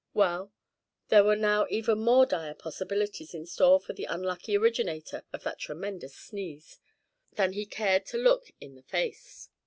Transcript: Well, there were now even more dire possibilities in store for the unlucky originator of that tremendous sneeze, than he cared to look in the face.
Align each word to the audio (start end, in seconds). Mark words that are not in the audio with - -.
Well, 0.15 0.51
there 1.09 1.23
were 1.23 1.35
now 1.35 1.67
even 1.69 1.99
more 1.99 2.25
dire 2.25 2.55
possibilities 2.55 3.35
in 3.35 3.45
store 3.45 3.79
for 3.79 3.93
the 3.93 4.05
unlucky 4.05 4.57
originator 4.57 5.25
of 5.31 5.43
that 5.43 5.59
tremendous 5.59 6.15
sneeze, 6.15 6.79
than 7.33 7.53
he 7.53 7.67
cared 7.67 8.07
to 8.07 8.17
look 8.17 8.51
in 8.59 8.73
the 8.73 8.81
face. 8.81 9.49